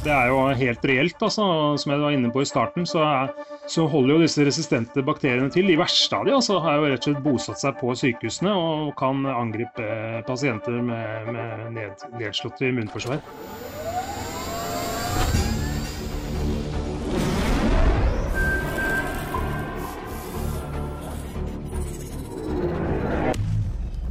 [0.00, 1.46] Det er jo helt reelt, altså.
[1.80, 5.52] Som jeg var inne på i starten, så, er, så holder jo disse resistente bakteriene
[5.52, 5.68] til.
[5.68, 8.94] De verste av de altså, har jo rett og slett bosatt seg på sykehusene og
[9.00, 9.90] kan angripe
[10.28, 13.20] pasienter med, med ned, nedslått immunforsvar.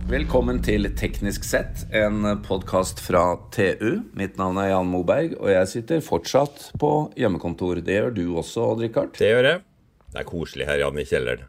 [0.09, 3.99] Velkommen til Teknisk sett, en podkast fra TU.
[4.17, 7.77] Mitt navn er Jan Moberg, og jeg sitter fortsatt på hjemmekontor.
[7.85, 9.11] Det gjør du også, Odd-Rikard?
[9.19, 9.61] Det gjør jeg.
[10.09, 11.45] Det er koselig her, Jan, i kjelleren.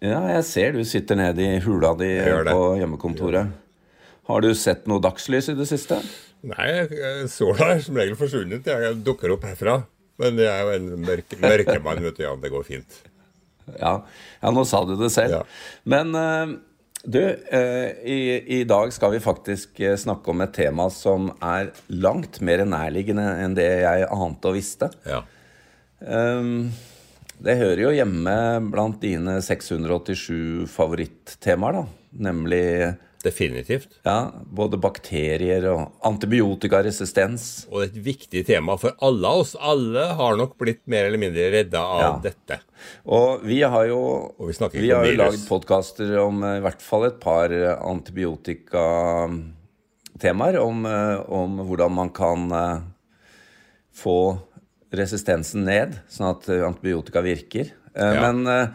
[0.00, 2.10] Ja, jeg ser du sitter nede i hula di
[2.48, 3.52] på hjemmekontoret.
[4.32, 6.00] Har du sett noe dagslys i det siste?
[6.48, 6.70] Nei,
[7.28, 8.72] sola er som regel forsvunnet.
[8.72, 9.82] Jeg dukker opp herfra.
[10.22, 12.40] Men jeg er jo en mørk, mørkemann, vet du, Jan.
[12.40, 13.02] Det går fint.
[13.76, 13.98] Ja,
[14.40, 15.42] ja nå sa du det selv.
[15.42, 15.46] Ja.
[15.84, 16.60] Men uh,
[17.04, 17.20] du,
[17.50, 18.18] eh, i,
[18.60, 23.24] i, dag skal vi faktisk eh, snakke om et tema som er langt mer nærliggende
[23.42, 24.90] enn det jeg ante og visste.
[25.08, 25.22] Ja.
[26.02, 26.70] Um,
[27.42, 28.34] det hører jo hjemme
[28.70, 31.84] blant dine 687 favorittemaer, da.
[32.28, 32.64] Nemlig
[33.22, 34.00] Definitivt.
[34.02, 37.66] Ja, Både bakterier og antibiotikaresistens.
[37.70, 39.52] Og et viktig tema for alle oss.
[39.54, 42.20] Alle har nok blitt mer eller mindre redda av ja.
[42.24, 42.58] dette.
[43.06, 47.04] Og vi har jo, vi vi har jo lagd podkaster om eh, i hvert fall
[47.06, 50.58] et par eh, antibiotikatemaer.
[50.58, 52.50] Om, eh, om hvordan man kan
[53.92, 54.38] få
[54.92, 57.66] resistensen ned, sånn at antibiotika virker.
[57.92, 58.32] Ja.
[58.32, 58.72] Men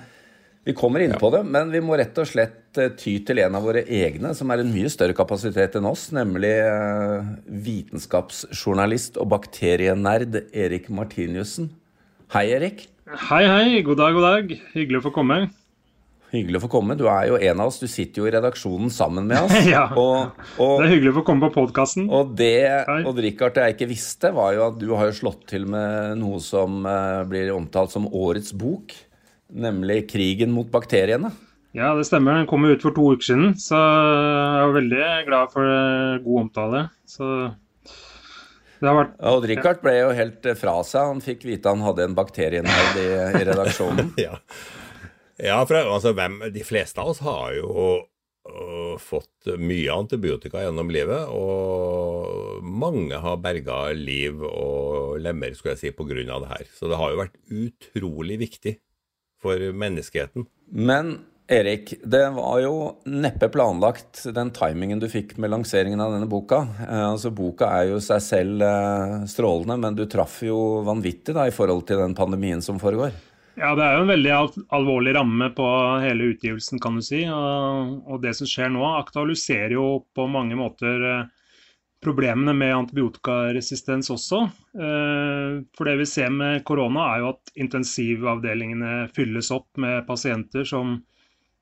[0.68, 1.20] vi kommer inn ja.
[1.20, 4.34] på det, men vi må rett og slett eh, ty til en av våre egne,
[4.36, 7.30] som er en mye større kapasitet enn oss, nemlig eh,
[7.70, 11.70] vitenskapsjournalist og bakterienerd Erik Martiniussen.
[12.36, 12.84] Hei, Erik.
[13.30, 13.80] Hei, hei.
[13.88, 14.54] God dag, god dag.
[14.74, 15.40] Hyggelig å få komme.
[16.34, 17.00] Hyggelig å få komme.
[17.00, 17.80] Du er jo en av oss.
[17.80, 19.56] Du sitter jo i redaksjonen sammen med oss.
[19.72, 22.12] ja, og, og, Det er hyggelig å få komme på podkasten.
[22.12, 25.72] Og det Odd Rikard jeg ikke visste, var jo at du har jo slått til
[25.72, 29.06] med noe som uh, blir omtalt som årets bok
[29.54, 31.32] nemlig krigen mot bakteriene.
[31.78, 32.40] Ja, det stemmer.
[32.40, 36.44] Den kom ut for to uker siden, så jeg er veldig glad for eh, god
[36.48, 36.84] omtale.
[37.08, 37.28] Så
[38.78, 41.14] det har vært Og Richard ble jo helt eh, fra seg.
[41.14, 43.08] Han fikk vite han hadde en bakterienerd i,
[43.42, 44.14] i redaksjonen.
[44.26, 44.38] ja,
[45.44, 47.70] ja for altså, hvem, de fleste av oss har jo
[48.00, 55.84] uh, fått mye antibiotika gjennom livet, og mange har berga liv og lemmer, skulle jeg
[55.84, 56.26] si, pga.
[56.26, 56.70] det her.
[56.74, 58.78] Så det har jo vært utrolig viktig
[59.42, 60.48] for menneskeheten.
[60.72, 61.18] Men
[61.48, 62.74] Erik, det var jo
[63.08, 66.66] neppe planlagt den timingen du fikk med lanseringen av denne boka.
[66.84, 71.48] Eh, altså Boka er jo seg selv eh, strålende, men du traff jo vanvittig da
[71.48, 73.16] i forhold til den pandemien som foregår.
[73.58, 75.70] Ja, det er jo en veldig al alvorlig ramme på
[76.04, 77.24] hele utgivelsen, kan du si.
[77.32, 81.24] Og, og det som skjer nå, aktualiserer jo på mange måter eh,
[82.04, 84.44] problemene med antibiotikaresistens også.
[84.78, 90.68] Eh, for det vi ser med korona, er jo at intensivavdelingene fylles opp med pasienter
[90.68, 91.00] som,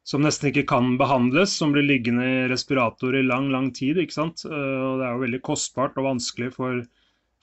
[0.04, 4.02] som, nesten ikke kan behandles, som blir liggende i respirator i lang, lang tid.
[4.02, 4.46] ikke sant?
[4.50, 6.84] Eh, og det er jo veldig kostbart og vanskelig for,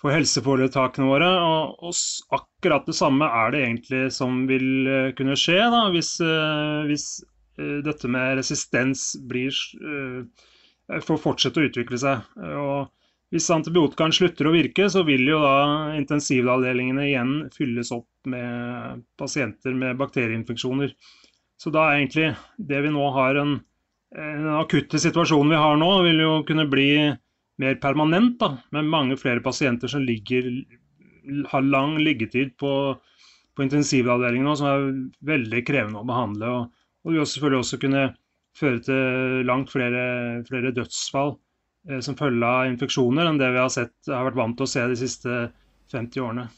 [0.02, 1.32] for helseforetakene våre.
[1.48, 6.18] Og, og, akkurat det samme er det egentlig som vil eh, kunne skje da, hvis,
[6.88, 7.12] hvis
[7.84, 9.52] dette med resistens blir
[11.06, 12.24] får fortsette å utvikle seg.
[12.58, 12.90] Og
[13.32, 19.72] hvis antibiotikaen slutter å virke, så vil jo da intensivavdelingene igjen fylles opp med pasienter
[19.76, 20.92] med bakterieinfeksjoner.
[21.56, 23.54] Så da er egentlig det vi nå har en,
[24.18, 26.90] en akutte situasjonen vi har nå, vil jo kunne bli
[27.62, 30.48] mer permanent, da, med mange flere pasienter som ligger,
[31.48, 32.72] har lang liggetid på,
[33.56, 34.88] på intensivavdelingen nå, som er
[35.32, 36.52] veldig krevende å behandle.
[36.52, 38.04] Og, og vil selvfølgelig også kunne
[38.58, 41.36] føre til langt flere, flere dødsfall
[41.88, 44.72] eh, som følge av infeksjoner enn det vi har, sett, har vært vant til å
[44.74, 45.38] se de siste
[45.92, 46.48] 50 årene.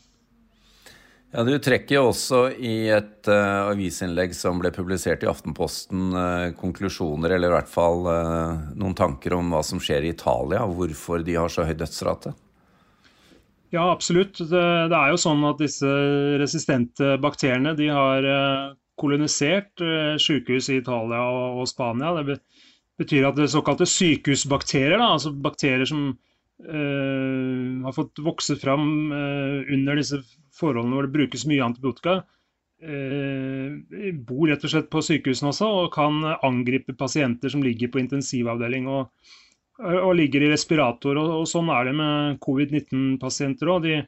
[1.34, 6.52] Ja, Du trekker jo også i et uh, avisinnlegg som ble publisert i Aftenposten, uh,
[6.54, 11.26] konklusjoner, eller i hvert fall uh, noen tanker om hva som skjer i Italia, hvorfor
[11.26, 12.36] de har så høy dødsrate?
[13.74, 14.38] Ja, absolutt.
[14.38, 14.62] Det,
[14.92, 15.90] det, er jo sånn at disse
[16.38, 18.30] resistente bakteriene de har
[19.00, 21.22] kolonisert eh, sykehus i Italia
[21.58, 22.12] og, Spania.
[22.22, 22.38] Det
[23.00, 29.64] betyr at det såkalte sykehusbakterier, da, altså bakterier som uh, har fått vokse fram uh,
[29.74, 30.20] under disse
[30.54, 32.20] forholdene hvor det brukes mye antibiotika,
[32.86, 38.04] uh, bor rett og slett på sykehusene også og kan angripe pasienter som ligger på
[38.04, 39.10] intensivavdeling og,
[39.82, 41.18] og ligger i respirator.
[41.18, 43.88] Og, og sånn er det med covid-19-pasienter òg.
[43.88, 44.02] De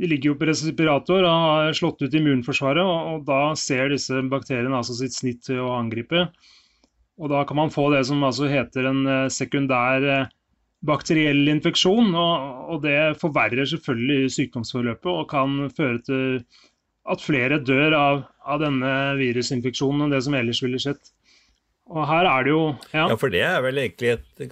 [0.00, 4.96] ligger jo på respirator og har slått ut immunforsvaret, og da ser disse bakteriene altså
[4.96, 6.26] sitt snitt til å angripe.
[7.20, 10.30] Og da kan man få det som altså heter en eh, sekundær eh,
[10.86, 12.10] bakteriell infeksjon.
[12.16, 16.24] Og, og, det forverrer selvfølgelig sykdomsforløpet og kan føre til
[17.12, 21.12] at flere dør av, av denne virusinfeksjonen enn det som ellers ville skjedd.
[21.92, 22.62] Og her er det jo
[22.94, 24.44] Ja, ja for det er vel egentlig et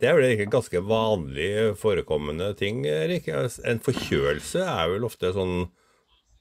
[0.00, 1.50] det er vel ikke ganske vanlig
[1.80, 3.28] forekommende ting, Erik?
[3.30, 5.68] En forkjølelse er vel ofte sånn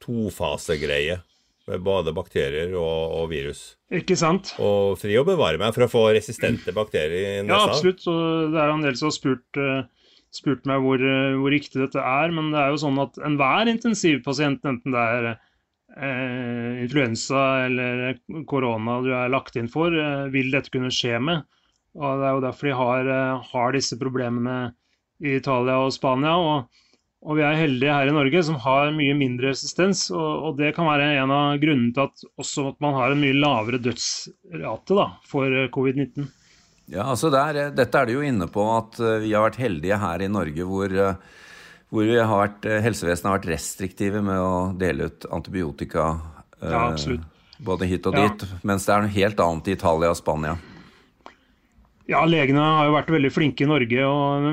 [0.04, 1.22] tofasegreie
[1.66, 3.64] med både bakterier og, og, virus.
[3.94, 4.54] Ikke sant?
[4.62, 7.56] Og fri å bevare meg for å få resistente bakterier i nesa.
[7.58, 8.04] Ja, absolutt.
[8.06, 8.14] Så
[8.54, 12.04] det er en del som har spurt, uh, spurt meg hvor, uh, hvor, riktig dette
[12.04, 12.36] er.
[12.36, 18.20] Men det er jo sånn at enhver intensivpasient, enten det er eh, influensa eller
[18.50, 19.96] korona du er lagt inn for,
[20.34, 21.46] vil dette kunne skje med.
[21.96, 23.12] Og Det er jo derfor de har,
[23.52, 24.58] har disse problemene
[25.24, 26.36] i Italia og Spania.
[26.36, 26.68] og
[27.26, 30.06] og vi er heldige her i Norge som har mye mindre resistens.
[30.14, 33.22] Og, og det kan være en av grunnene til at, også at man har en
[33.22, 36.28] mye lavere dødsrate da, for eh, covid-19.
[36.94, 39.58] Ja, altså der, eh, Dette er det jo inne på at eh, vi har vært
[39.64, 40.94] heldige her i Norge hvor,
[41.90, 46.12] hvor har vært, helsevesenet har vært restriktive med å dele ut antibiotika
[46.62, 46.86] ja,
[47.66, 48.48] både hit og dit.
[48.62, 50.60] Mens det er noe helt annet i Italia og Spania.
[52.06, 54.02] Ja, legene har jo vært veldig flinke i Norge.
[54.06, 54.46] og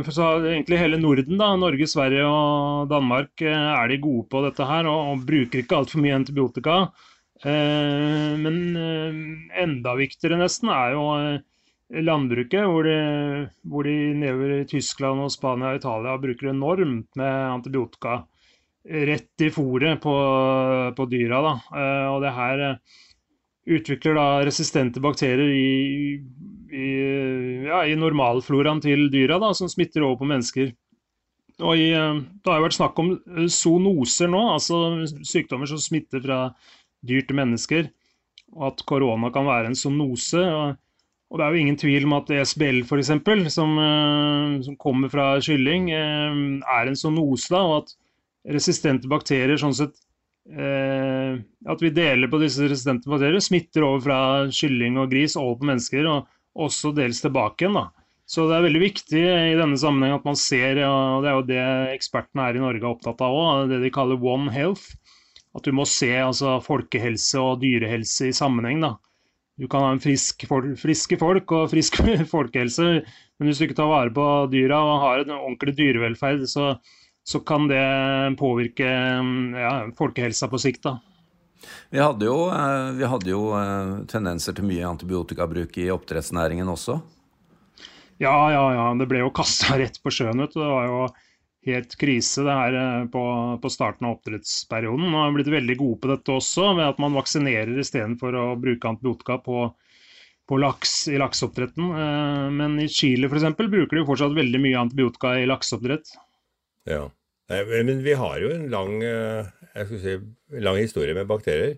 [0.48, 4.88] Egentlig hele Norden, da, Norge, Sverige og Danmark, eh, er de gode på dette her
[4.88, 6.76] og, og bruker ikke altfor mye antibiotika.
[7.44, 9.20] Eh, men eh,
[9.66, 11.42] enda viktigere nesten er jo eh,
[12.00, 12.96] landbruket, hvor de,
[13.68, 18.22] hvor de nedover i Tyskland og Spania og Italia bruker enormt med antibiotika
[18.82, 20.14] rett i fôret på,
[20.96, 21.42] på dyra.
[21.44, 22.64] da, eh, og det her
[23.76, 25.68] utvikler da resistente bakterier i
[26.72, 26.90] i,
[27.66, 30.72] ja, i normalfloraen til dyra, da, som smitter over på mennesker.
[31.60, 34.78] Og i, eh, det har jo vært snakk om eh, zoonoser nå, altså
[35.26, 36.38] sykdommer som smitter fra
[37.06, 37.90] dyr til mennesker.
[38.56, 40.40] Og at korona kan være en zoonose.
[40.40, 40.78] Og,
[41.30, 43.12] og, det er jo ingen tvil om at ESBL f.eks.,
[43.54, 47.52] som, eh, som kommer fra kylling, er en zoonose.
[47.52, 50.00] Da, og at resistente bakterier sånn sett
[50.42, 54.16] At vi deler på disse resistente bakterier, smitter over fra
[54.50, 56.08] kylling og gris over på mennesker.
[56.10, 57.78] og også dels tilbake igjen.
[57.78, 57.88] da.
[58.32, 61.46] Så det er veldig viktig i denne sammenheng at man ser, og det er jo
[61.48, 61.64] det
[61.96, 64.94] ekspertene her i Norge er opptatt av òg, det de kaller One Health.
[65.52, 68.80] At du må se altså, folkehelse og dyrehelse i sammenheng.
[68.80, 68.94] da.
[69.60, 70.46] Du kan ha en frisk,
[70.80, 72.00] friske folk og frisk
[72.34, 76.72] folkehelse, men hvis du ikke tar vare på dyra og har en ordentlig dyrevelferd, så,
[77.28, 77.84] så kan det
[78.40, 80.86] påvirke ja, folkehelsa på sikt.
[80.88, 80.96] da.
[81.92, 86.98] Vi hadde jo, eh, vi hadde jo eh, tendenser til mye antibiotikabruk i oppdrettsnæringen også.
[88.22, 88.86] Ja, ja, ja.
[88.98, 90.40] Det ble jo kasta rett på sjøen.
[90.40, 91.04] Det var jo
[91.68, 93.24] helt krise det her eh, på,
[93.62, 95.04] på starten av oppdrettsperioden.
[95.04, 98.88] Man har blitt veldig gode på dette også, ved at man vaksinerer istedenfor å bruke
[98.88, 99.68] antibiotika på,
[100.48, 101.92] på laks i lakseoppdretten.
[102.56, 103.52] Men i Chile f.eks.
[103.60, 106.16] bruker de fortsatt veldig mye antibiotika i lakseoppdrett.
[106.88, 107.04] Ja.
[107.50, 108.92] Men vi har jo en lang,
[109.90, 110.14] si,
[110.62, 111.74] lang historie med bakterier.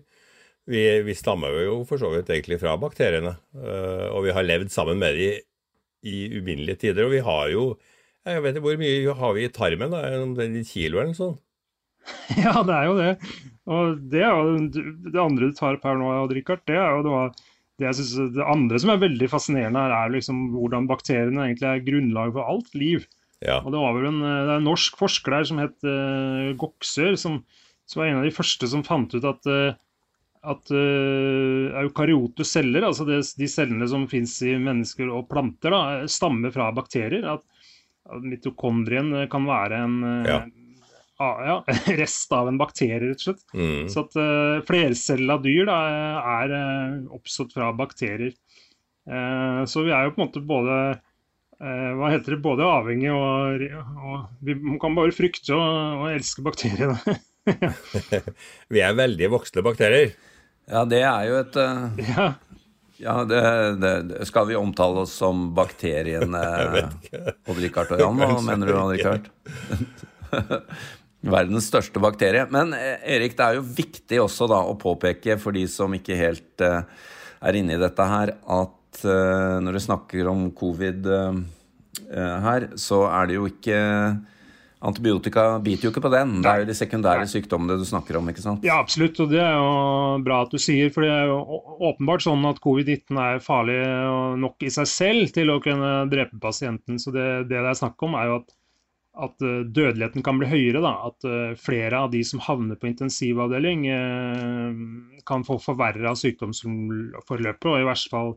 [0.65, 4.71] Vi, vi, stammer jo for så vidt egentlig fra bakteriene, eh, og vi har levd
[4.73, 5.43] sammen med dem
[6.05, 7.05] i uminnelige tider.
[7.05, 7.65] Og vi har jo
[8.25, 9.91] jeg vet ikke Hvor mye har vi i tarmen?
[9.93, 9.99] da?
[10.09, 11.41] En kilo eller noe sånt?
[12.41, 13.11] Ja, det er jo det.
[13.65, 17.45] Og det jo det andre du tar opp her nå, Richard, det er jo det,
[17.77, 21.69] det, jeg synes, det andre som er veldig fascinerende her, er liksom hvordan bakteriene egentlig
[21.69, 23.05] er grunnlaget for alt liv.
[23.45, 23.61] Ja.
[23.61, 27.17] Og Det var vel en, det er en norsk forsker der som het uh, Goksør,
[27.19, 27.39] som,
[27.85, 29.77] som, var en av de første som fant ut at, uh,
[30.45, 36.09] at uh, eukaryote celler, altså det, de cellene som finnes i mennesker og planter, da,
[36.11, 37.27] stammer fra bakterier.
[37.37, 37.45] At,
[38.05, 39.95] at mitokondrien kan være en
[40.27, 40.41] ja.
[41.17, 41.55] ja.
[42.01, 43.45] rest av en bakterie, rett og slett.
[43.57, 43.87] Mm.
[43.89, 45.81] Så at uh, flercella dyr da,
[46.41, 46.55] er
[47.13, 48.35] oppstått fra bakterier.
[49.69, 51.11] så vi er jo på en måte både Eh,
[51.59, 53.61] hva heter det, både avhengig og,
[53.95, 56.97] og Vi kan bare frykte og, og elske bakteriene.
[58.73, 60.15] vi er veldig voksne bakterier.
[60.65, 62.27] Ja, det er jo et uh, ja.
[62.97, 63.41] ja det,
[63.83, 63.93] det,
[64.25, 66.41] Skal vi omtale oss som bakteriene
[67.49, 68.21] Odd-Rikard og Jan?
[68.21, 69.29] Hva mener du, Odd-Rikard?
[71.35, 72.45] Verdens største bakterie.
[72.53, 76.17] Men eh, Erik, det er jo viktig også da å påpeke for de som ikke
[76.17, 76.81] helt uh,
[77.45, 81.41] er inne i dette her, at uh, når du snakker om covid uh,
[82.45, 83.81] her, så er det jo ikke
[84.85, 86.33] Antibiotika biter jo ikke på den.
[86.43, 88.27] Det er jo de sekundære sykdommene du snakker om.
[88.29, 88.65] ikke sant?
[88.65, 89.17] Ja, absolutt.
[89.23, 90.91] Og det er jo bra at du sier.
[90.93, 91.39] For det er jo
[91.89, 93.79] åpenbart sånn at covid-19 er farlig
[94.43, 97.01] nok i seg selv til å kunne drepe pasienten.
[97.01, 98.55] Så det det, det er snakk om, er jo at,
[99.25, 100.83] at dødeligheten kan bli høyere.
[100.85, 101.29] da, At
[101.61, 103.87] flere av de som havner på intensivavdeling,
[105.25, 107.71] kan få forverra sykdomsforløpet.
[107.71, 108.35] Og i verste fall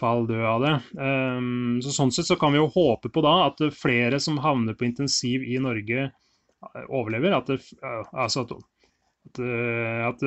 [0.00, 0.74] fall dø av det.
[0.98, 4.76] Um, så Sånn sett så kan vi jo håpe på da at flere som havner
[4.76, 6.10] på intensiv i Norge,
[6.88, 7.36] overlever.
[7.36, 7.60] At, det,
[8.12, 8.52] altså at,
[9.36, 9.40] at,
[10.08, 10.24] at,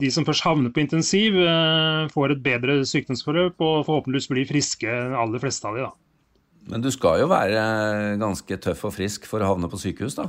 [0.00, 1.38] de som først havner på intensiv,
[2.14, 5.94] får et bedre sykdomsforløp og forhåpentligvis blir friske, aller fleste av de da.
[6.68, 7.60] Men du skal jo være
[8.20, 10.28] ganske tøff og frisk for å havne på sykehus, da?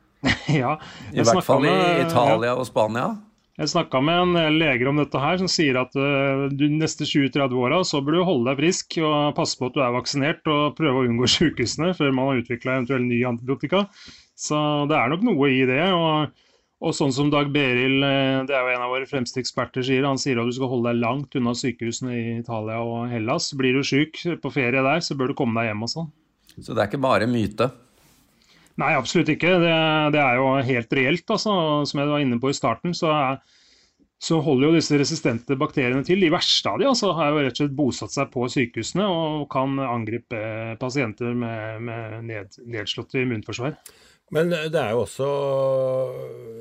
[0.62, 0.74] ja.
[1.14, 3.12] I hvert fall i Italia og Spania?
[3.60, 7.04] Jeg snakka med en del leger om dette her, som sier at uh, de neste
[7.04, 10.48] 20-30 åra så bør du holde deg frisk og passe på at du er vaksinert
[10.48, 13.84] og prøve å unngå sykehusene før man har utvikla eventuell ny antibiotika.
[14.32, 14.56] Så
[14.88, 15.82] det er nok noe i det.
[15.92, 16.46] og
[16.80, 20.06] og sånn som Dag Beril, eh, det er jo en av våre fremste eksperter, sier,
[20.08, 23.50] han sier at du skal holde deg langt unna sykehusene i Italia og Hellas.
[23.52, 26.08] Blir du syk på ferie der, så bør du komme deg hjem og sånn.
[26.56, 27.68] Så det er ikke bare myte?
[28.80, 29.56] Nei, absolutt ikke.
[29.60, 29.72] Det,
[30.14, 31.26] det, er jo helt reelt.
[31.28, 31.54] Altså.
[31.88, 33.40] Som jeg var inne på i starten, så, er,
[34.22, 36.22] så holder jo disse resistente bakteriene til.
[36.24, 39.48] I verste av de altså, har jo rett og slett bosatt seg på sykehusene og
[39.52, 40.40] kan angripe
[40.80, 43.76] pasienter med, med ned, nedslått immunforsvar.
[44.30, 45.28] Men det er jo også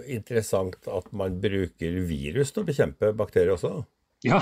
[0.09, 3.75] interessant at man bruker virus til å bekjempe bakterier også?
[4.25, 4.41] Ja,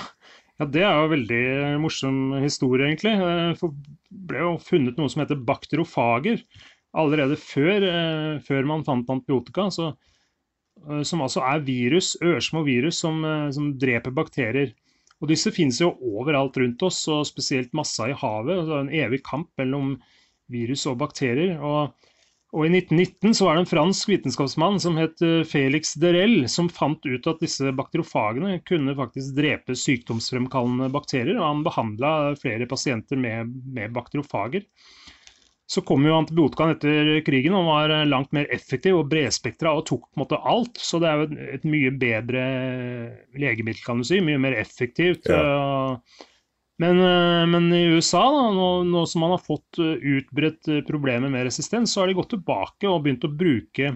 [0.57, 1.41] ja det er jo en veldig
[1.83, 3.17] morsom historie, egentlig.
[3.19, 6.39] Det ble jo funnet noe som heter bakterofager
[6.97, 9.69] allerede før, eh, før man fant antibiotika.
[9.73, 9.91] Så,
[10.87, 14.73] eh, som altså er virus, ørsmå virus som, eh, som dreper bakterier.
[15.21, 18.65] Og disse finnes jo overalt rundt oss, og spesielt masse i havet.
[18.65, 19.97] Det er en evig kamp mellom
[20.49, 21.59] virus og bakterier.
[21.61, 21.93] og
[22.55, 25.19] og I 1919 så var det en fransk vitenskapsmann som het
[25.51, 31.35] Felix Derel, som fant ut at disse bakteriofagene kunne faktisk drepe sykdomsfremkallende bakterier.
[31.37, 34.63] og Han behandla flere pasienter med, med bakteriofager.
[35.67, 40.05] Så kom jo antibiotikaen etter krigen og var langt mer effektiv og bredspektra og tok
[40.05, 40.79] på en måte alt.
[40.79, 42.45] Så det er jo et, et mye bedre
[43.35, 44.21] legemiddel, kan du si.
[44.23, 45.27] Mye mer effektivt.
[45.27, 45.97] Ja.
[46.79, 51.33] Men, eh, men, i USA, da, nå, nå, som man har fått eh, utbredt problemet
[51.33, 53.95] med resistens, så har de gått tilbake og begynt å bruke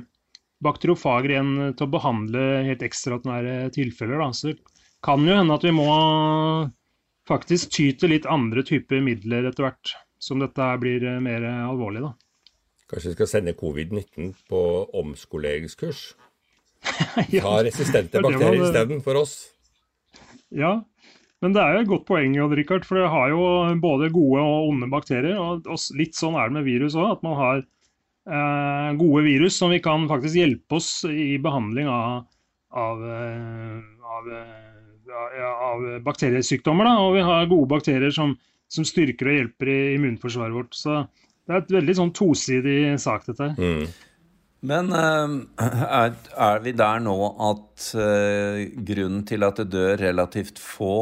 [0.65, 4.21] bakteriofager igjen til å behandle helt ekstraordinære tilfeller.
[4.21, 4.29] Da.
[4.33, 4.57] Så det
[5.05, 5.89] kan jo hende at vi må
[7.29, 12.03] faktisk ty til litt andre typer midler etter hvert, som dette blir mer alvorlig.
[12.05, 12.13] da.
[12.91, 14.61] Kanskje vi skal sende covid-19 på
[14.99, 16.11] omskoleringskurs?
[17.35, 19.35] ja, Ta resistente bakterier isteden for oss.
[20.51, 20.81] Ja,
[21.41, 23.45] men det er jo et godt poeng, Richard, for det har jo
[23.81, 25.39] både gode og onde bakterier.
[25.39, 29.73] og, Litt sånn er det med virus òg, at man har eh, gode virus som
[29.73, 32.27] vi kan faktisk hjelpe oss i behandling av,
[32.77, 33.79] av, eh,
[34.17, 34.29] av,
[35.71, 36.91] av bakteriesykdommer.
[36.91, 36.97] Da.
[37.07, 38.35] Og vi har gode bakterier som,
[38.71, 40.77] som, styrker og hjelper i immunforsvaret vårt.
[40.77, 41.03] Så
[41.45, 43.59] det er et veldig sånn tosidig sak, dette her.
[43.59, 44.09] Mm.
[44.71, 45.37] Men eh,
[46.01, 48.61] er, er, vi der nå at uh,
[48.91, 50.93] grunnen til at det dør relativt få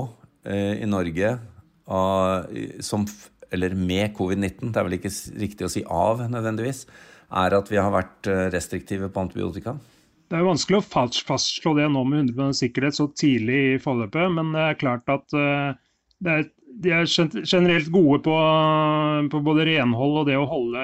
[0.50, 1.38] Eh, i Norge
[2.86, 3.06] som,
[3.52, 5.12] eller med covid-19, det er vel ikke
[5.42, 6.84] riktig å si av nødvendigvis,
[7.42, 9.74] er at vi har vært eh, restriktive på antibiotika?
[10.30, 10.86] Det er jo vanskelig å
[11.26, 15.26] fastslå det nå med 100 sikkerhet så tidlig i forløpet, men det er klart at
[15.34, 16.46] det er,
[16.80, 17.10] de er
[17.44, 18.36] generelt gode på,
[19.32, 20.84] på, både renhold og det å holde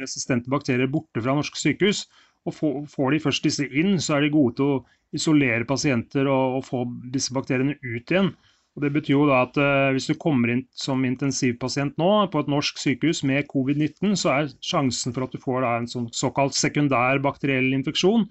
[0.00, 2.06] resistente bakterier borte fra norske sykehus.
[2.46, 2.54] Og
[2.88, 4.82] Får de først disse inn, så er de gode til å
[5.16, 8.32] isolere pasienter og, og få disse bakteriene ut igjen.
[8.76, 12.42] Og Det betyr jo da at uh, hvis du kommer inn som intensivpasient nå på
[12.42, 16.10] et norsk sykehus med covid-19, så er sjansen for at du får da, en sånn
[16.14, 18.28] såkalt sekundær bakteriell infeksjon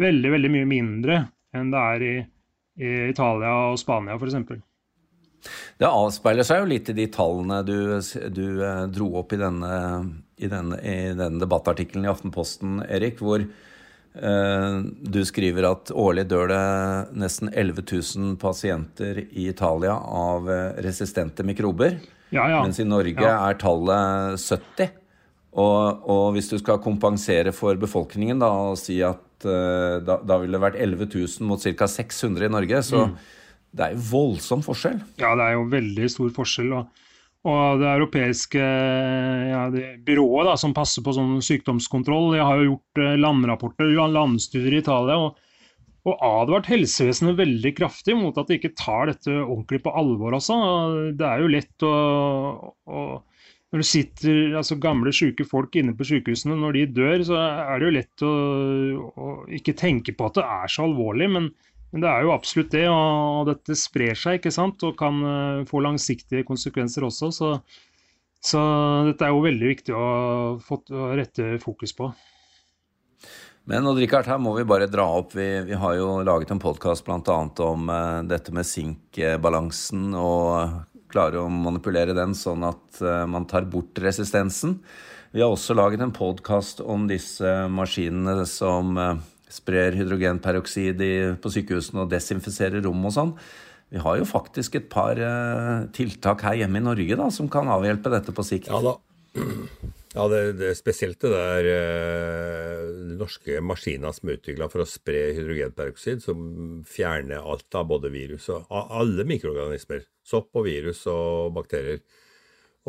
[0.00, 1.18] veldig veldig mye mindre
[1.56, 2.14] enn det er i,
[2.80, 4.62] i Italia og Spania f.eks.
[5.78, 7.76] Det avspeiler seg jo litt i de tallene du,
[8.30, 9.74] du uh, dro opp i denne,
[10.38, 13.44] i denne, i denne debattartikkelen i Aftenposten, Erik, hvor
[14.14, 16.64] Eh, du skriver at årlig dør det
[17.16, 21.96] nesten 11 000 pasienter i Italia av eh, resistente mikrober.
[22.32, 22.60] Ja, ja.
[22.60, 23.38] Mens i Norge ja.
[23.48, 24.98] er tallet 70.
[25.52, 30.54] Og, og, hvis du skal kompensere for befolkningen da, og si at da, da ville
[30.54, 31.88] det vært 11 000 mot ca.
[31.90, 33.16] 600 i Norge, så mm.
[33.72, 34.98] Det er jo voldsom forskjell.
[35.20, 36.74] Ja, det er jo veldig stor forskjell.
[36.80, 37.02] og
[37.42, 42.68] og det europeiske ja, det byrået da, som passer på sånn sykdomskontroll, jeg har jo
[42.68, 45.16] gjort eh, landrapporter, landstudier i Italia.
[45.18, 45.40] og,
[46.06, 50.38] og advart helsevesenet veldig kraftig mot at de ikke tar dette ordentlig på alvor.
[50.38, 50.54] Også.
[51.18, 51.92] Det er jo lett å,
[52.86, 53.02] å
[53.72, 57.78] Når det sitter altså, gamle syke folk inne på sykehusene, når de dør, så er
[57.80, 58.32] det jo lett å,
[59.16, 61.30] å ikke tenke på at det er så alvorlig.
[61.38, 61.52] men
[61.92, 65.64] men det er jo absolutt det, og dette sprer seg ikke sant, og kan eh,
[65.68, 67.28] få langsiktige konsekvenser også.
[67.36, 67.50] Så,
[68.40, 68.62] så
[69.10, 70.06] dette er jo veldig viktig å,
[70.64, 72.08] få, å rette fokus på.
[73.68, 75.36] Men Odd Rikard, her må vi bare dra opp.
[75.38, 77.36] Vi, vi har jo laget en podkast bl.a.
[77.62, 80.80] om uh, dette med sinkbalansen og
[81.12, 84.80] klare å manipulere den sånn at uh, man tar bort resistensen.
[85.32, 89.20] Vi har også laget en podkast om disse maskinene som eh,
[89.52, 91.02] sprer hydrogenperoksid
[91.42, 93.34] på sykehusene og desinfiserer rom og sånn.
[93.92, 95.18] Vi har jo faktisk et par
[95.92, 98.72] tiltak her hjemme i Norge da, som kan avhjelpe dette på sikt.
[98.72, 98.96] Ja da.
[100.12, 105.22] Ja, det, det spesielt det der eh, norske maskiner som er utvikla for å spre
[105.38, 110.04] hydrogenperoksid, som fjerner alt av både virus og alle mikroorganismer.
[110.20, 112.02] Sopp og virus og bakterier.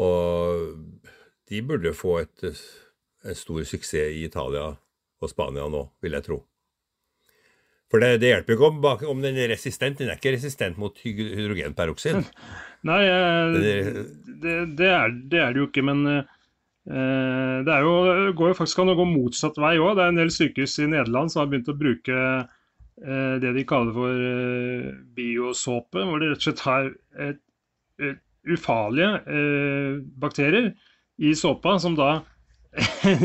[0.04, 0.76] Og
[1.48, 2.44] de burde få et,
[3.24, 4.74] en stor suksess i Italia
[5.24, 6.42] og Spania nå, vil jeg tro.
[7.94, 10.00] For det, det hjelper jo ikke om, om, den er resistent.
[10.02, 12.24] Den er ikke resistent mot hydrogenperoksid.
[12.90, 13.58] Nei, eh,
[14.42, 15.86] det, det, er, det er det jo ikke.
[15.86, 16.32] Men eh,
[16.84, 17.94] Eh, det jo,
[18.36, 19.96] går jo faktisk an å gå motsatt vei òg.
[19.96, 23.64] Det er en del sykehus i Nederland som har begynt å bruke eh, det de
[23.68, 26.92] kaller for eh, biosåpe, hvor de rett og slett har
[27.30, 27.42] et,
[28.04, 29.40] et ufarlige
[30.20, 30.74] bakterier
[31.24, 32.18] i såpa som da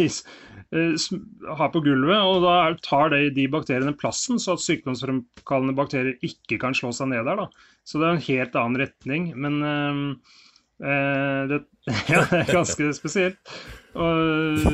[0.68, 6.60] har på gulvet, og da tar de, de bakteriene plassen, så at sykdomsfremkallende bakterier ikke
[6.60, 7.40] kan slå seg ned der.
[7.40, 7.72] Da.
[7.88, 9.30] Så det er en helt annen retning.
[9.38, 9.62] Men
[10.78, 11.62] Eh, det,
[12.08, 13.52] ja, det er ganske spesielt.
[13.98, 14.70] Og,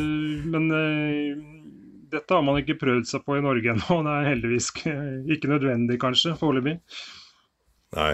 [0.52, 1.38] men eh,
[2.12, 3.98] dette har man ikke prøvd seg på i Norge ennå.
[4.04, 6.78] Det er heldigvis ikke nødvendig, kanskje, foreløpig.
[7.96, 8.12] Nei.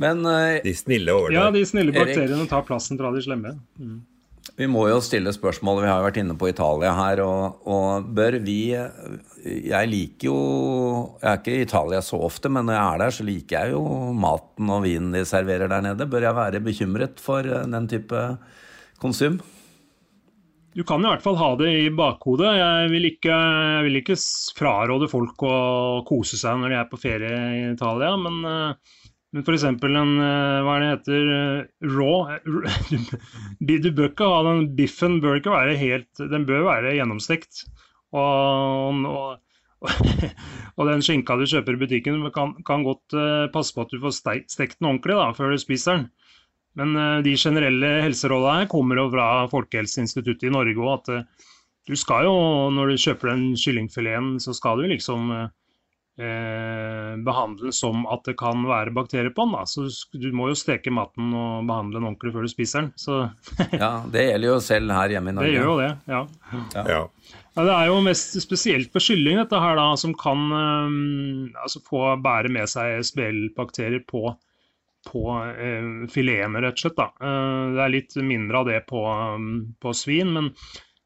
[0.00, 3.56] Men uh, De snille over Ja, de snille bakteriene tar plassen fra de slemme.
[3.80, 3.98] Mm.
[4.60, 5.84] Vi må jo stille spørsmålet.
[5.84, 7.22] Vi har jo vært inne på Italia her.
[7.24, 10.40] Og, og, bør vi Jeg liker jo
[11.20, 13.76] Jeg er ikke i Italia så ofte, men når jeg er der, så liker jeg
[13.76, 13.84] jo
[14.16, 16.08] maten og vinen de serverer der nede.
[16.10, 18.26] Bør jeg være bekymret for eh, den type
[19.00, 19.40] konsum?
[20.76, 22.52] Du kan i hvert fall ha det i bakhodet.
[22.54, 24.16] Jeg vil ikke, jeg vil ikke
[24.58, 25.54] fraråde folk å
[26.06, 28.99] kose seg når de er på ferie i Italia, men uh,
[29.30, 29.62] men f.eks.
[29.62, 32.16] en eh, hva er det heter, eh, raw
[33.84, 37.62] Du bør ikke ha den biffen bør ikke være helt Den bør være gjennomstekt.
[38.10, 39.84] Og, og,
[40.76, 43.14] og den skinka du kjøper i butikken, kan, kan godt
[43.54, 46.08] passe på at du får stekt, den ordentlig da, før du spiser den.
[46.78, 50.90] Men de generelle helserådene her kommer jo fra Folkehelseinstituttet i Norge òg.
[50.98, 52.34] At du skal jo,
[52.74, 55.30] når du kjøper den kyllingfileten, så skal du liksom
[56.20, 59.54] eh, behandle som at det kan være bakterier på den.
[59.56, 59.66] Da.
[59.68, 62.90] Så du må jo steke maten og behandle den ordentlig før du spiser den.
[63.00, 63.20] Så
[63.82, 65.48] ja, det gjelder jo selv her hjemme i Norge.
[65.50, 66.20] Det gjør jo det, ja.
[66.52, 66.84] ja.
[66.92, 66.98] ja.
[67.56, 71.82] ja det er jo mest spesielt på kylling dette her da, som kan um, altså
[71.86, 74.28] få bære med seg spelbakterier på,
[75.10, 77.00] på uh, filetene, rett og slett.
[77.00, 77.10] Da.
[77.18, 79.50] Uh, det er litt mindre av det på, um,
[79.82, 80.36] på svin.
[80.36, 80.54] men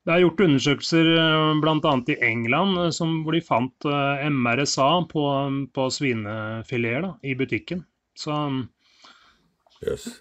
[0.04, 1.92] det er gjort undersøkelser eh, bl.a.
[2.12, 5.24] i England eh, som, hvor de fant eh, MRSA på,
[5.72, 7.84] på svinefileter i butikken.
[8.18, 8.36] Så
[9.84, 10.08] yes.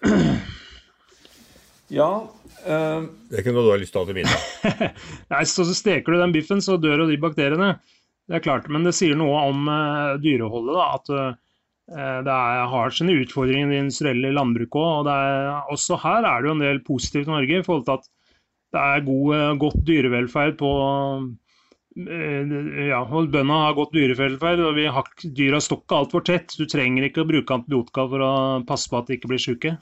[1.92, 2.08] Ja
[2.64, 3.04] uh...
[3.28, 4.94] Det er ikke noe du har lyst til å ha til middag?
[5.34, 7.74] Nei, så, så steker du den biffen, så dør jo de bakteriene.
[8.24, 10.80] Det er klart, Men det sier noe om uh, dyreholdet.
[10.80, 11.60] da, at uh,
[12.24, 15.12] det er, har sine utfordringer i det industrielle landbruket òg.
[15.76, 18.08] Også her er det jo en del positivt i Norge i forhold til at
[18.74, 20.74] det er god, eh, godt dyrevelferd på
[21.94, 22.54] eh,
[22.90, 26.56] ja, og Bøndene har godt dyrevelferd, og vi har, dyra står ikke altfor tett.
[26.58, 28.36] Du trenger ikke å bruke antibiotika for å
[28.68, 29.76] passe på at de ikke blir syke.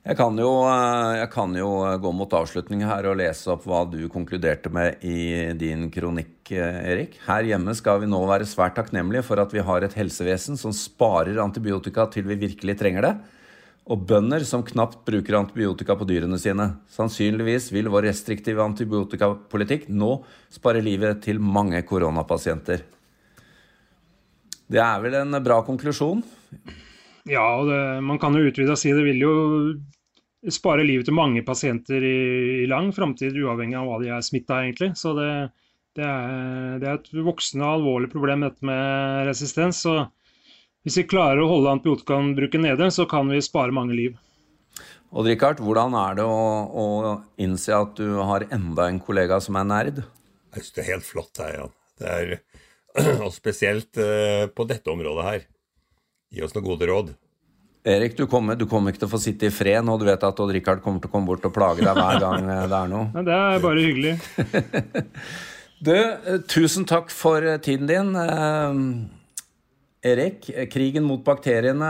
[0.00, 3.82] Jeg kan, jo, eh, jeg kan jo gå mot avslutning her og lese opp hva
[3.90, 7.18] du konkluderte med i din kronikk, Erik.
[7.26, 10.72] Her hjemme skal vi nå være svært takknemlige for at vi har et helsevesen som
[10.74, 13.14] sparer antibiotika til vi virkelig trenger det
[13.90, 16.66] og bønder som knapt bruker antibiotika på dyrene sine.
[16.92, 20.18] Sannsynligvis vil vår restriktive antibiotikapolitikk nå
[20.52, 22.84] spare livet til mange koronapasienter.
[24.70, 26.22] Det er vel en bra konklusjon?
[27.28, 29.34] Ja, og det, man kan jo utvide og si det vil jo
[30.54, 32.20] spare livet til mange pasienter i,
[32.62, 34.92] i lang framtid, uavhengig av hva de er smitta, egentlig.
[34.96, 35.32] Så det,
[35.98, 39.82] det, er, det, er, et voksende og alvorlig problem, dette med resistens.
[39.84, 40.06] så
[40.86, 44.18] hvis vi klarer å holde antibiotikabruken nede, så kan vi spare mange liv.
[45.10, 49.58] Odd Rikard, hvordan er det å, å, innse at du har enda en kollega som
[49.58, 50.04] er nerd?
[50.54, 51.74] Jeg synes det er helt flott her, Jan.
[52.00, 52.30] Det er,
[53.26, 55.44] og spesielt uh, på dette området her.
[56.30, 57.12] Gi oss noen gode råd.
[57.90, 59.98] Erik, du kommer, du kommer, ikke til å få sitte i fred nå.
[59.98, 62.44] Du vet at Odd Rikard kommer til å komme bort og plage deg hver gang
[62.44, 63.06] eh, det er noe.
[63.16, 64.12] Ja, det er bare hyggelig.
[65.88, 68.12] du, eh, tusen takk for tiden din.
[70.00, 71.88] Erik, krigen mot bakteriene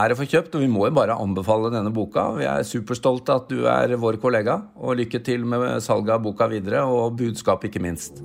[0.00, 2.22] er å få kjøpt, og vi må jo bare anbefale denne boka.
[2.38, 6.48] Vi er superstolte at du er vår kollega, og lykke til med salget av boka
[6.48, 8.22] videre, og budskapet ikke minst.